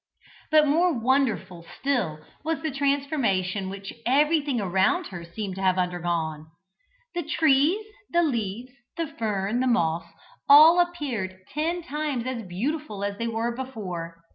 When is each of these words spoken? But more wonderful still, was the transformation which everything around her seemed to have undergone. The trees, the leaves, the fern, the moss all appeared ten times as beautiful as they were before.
But 0.49 0.65
more 0.65 0.91
wonderful 0.97 1.63
still, 1.79 2.25
was 2.43 2.63
the 2.63 2.71
transformation 2.71 3.69
which 3.69 3.93
everything 4.03 4.59
around 4.59 5.05
her 5.09 5.23
seemed 5.23 5.53
to 5.57 5.61
have 5.61 5.77
undergone. 5.77 6.47
The 7.13 7.21
trees, 7.21 7.85
the 8.11 8.23
leaves, 8.23 8.71
the 8.97 9.05
fern, 9.05 9.59
the 9.59 9.67
moss 9.67 10.05
all 10.49 10.79
appeared 10.79 11.41
ten 11.53 11.83
times 11.83 12.25
as 12.25 12.41
beautiful 12.47 13.03
as 13.03 13.19
they 13.19 13.27
were 13.27 13.55
before. 13.55 14.23